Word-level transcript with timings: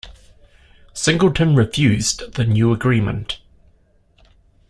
Singleton 0.93 1.55
refused 1.55 2.33
the 2.33 2.43
new 2.43 2.73
agreement. 2.73 3.37